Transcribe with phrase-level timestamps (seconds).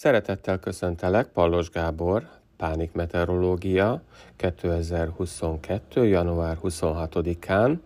[0.00, 4.02] Szeretettel köszöntelek, Pallos Gábor, Pánik Meteorológia,
[4.36, 6.06] 2022.
[6.06, 7.76] január 26-án,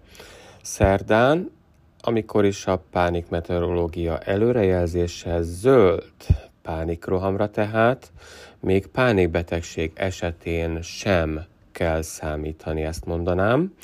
[0.62, 1.50] szerdán,
[2.00, 6.04] amikor is a pánik meteorológia előrejelzése zöld
[6.62, 8.12] pánikrohamra tehát,
[8.60, 13.74] még pánikbetegség esetén sem kell számítani, ezt mondanám.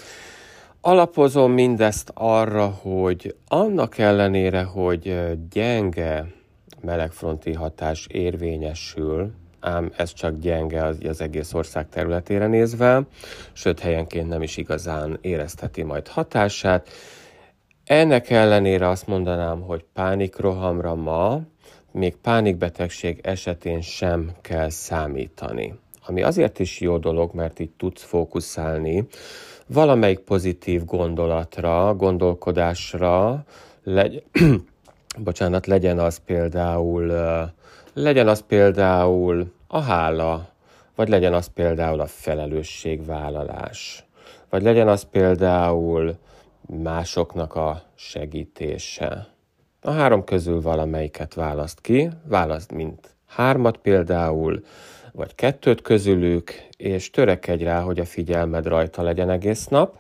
[0.81, 5.17] Alapozom mindezt arra, hogy annak ellenére, hogy
[5.51, 6.37] gyenge
[6.81, 13.03] melegfronti hatás érvényesül, ám ez csak gyenge az, egész ország területére nézve,
[13.53, 16.89] sőt helyenként nem is igazán érezheti majd hatását.
[17.85, 21.41] Ennek ellenére azt mondanám, hogy pánikrohamra ma,
[21.93, 25.75] még pánikbetegség esetén sem kell számítani.
[26.07, 29.07] Ami azért is jó dolog, mert így tudsz fókuszálni
[29.69, 33.45] valamelyik pozitív gondolatra, gondolkodásra,
[33.83, 34.25] legy-
[35.23, 37.13] bocsánat, legyen az például,
[37.95, 40.49] legyen az például a hála,
[40.95, 44.05] vagy legyen az például a felelősségvállalás,
[44.51, 46.17] vagy legyen az például
[46.67, 49.27] másoknak a segítése.
[49.81, 54.65] A három közül valamelyiket választ ki, választ mint hármat például,
[55.13, 59.97] vagy kettőt közülük, és törekedj rá, hogy a figyelmed rajta legyen egész nap,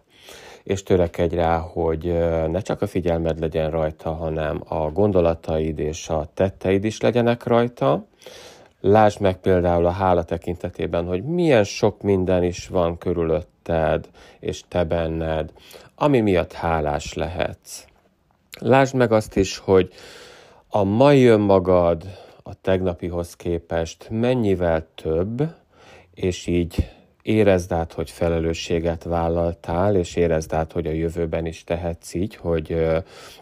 [0.68, 2.02] és törekedj rá, hogy
[2.50, 8.04] ne csak a figyelmed legyen rajta, hanem a gondolataid és a tetteid is legyenek rajta.
[8.80, 14.08] Lásd meg például a hála tekintetében, hogy milyen sok minden is van körülötted
[14.40, 15.52] és te benned,
[15.94, 17.84] ami miatt hálás lehetsz.
[18.60, 19.92] Lásd meg azt is, hogy
[20.68, 22.04] a mai önmagad
[22.42, 25.54] a tegnapihoz képest mennyivel több,
[26.14, 26.96] és így
[27.28, 32.76] érezd át, hogy felelősséget vállaltál, és érezd át, hogy a jövőben is tehetsz így, hogy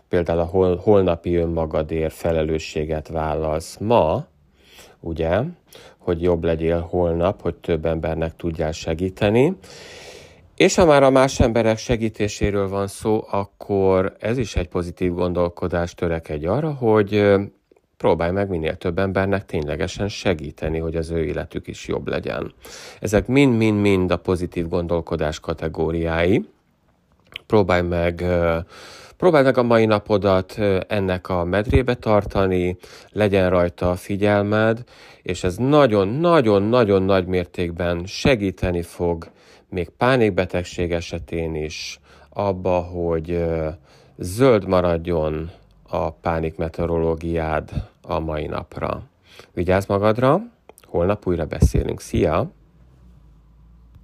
[0.09, 4.27] például a hol, holnapi önmagadért felelősséget vállalsz ma,
[5.01, 5.41] ugye,
[5.99, 9.57] hogy jobb legyél holnap, hogy több embernek tudjál segíteni.
[10.57, 15.95] És ha már a más emberek segítéséről van szó, akkor ez is egy pozitív gondolkodás
[15.95, 17.35] törekedj arra, hogy
[17.97, 22.53] próbálj meg minél több embernek ténylegesen segíteni, hogy az ő életük is jobb legyen.
[23.01, 26.49] Ezek mind-mind-mind a pozitív gondolkodás kategóriái.
[27.47, 28.25] Próbálj meg
[29.17, 30.59] Próbálj meg a mai napodat
[30.89, 32.77] ennek a medrébe tartani,
[33.13, 34.85] legyen rajta a figyelmed,
[35.23, 39.31] és ez nagyon-nagyon-nagyon nagy mértékben segíteni fog
[39.69, 43.45] még pánikbetegség esetén is abba, hogy
[44.17, 45.51] zöld maradjon
[45.89, 47.71] a pánik meteorológiád
[48.03, 49.03] a mai napra.
[49.53, 50.41] Vigyázz magadra,
[50.85, 52.01] holnap újra beszélünk.
[52.01, 52.51] Szia!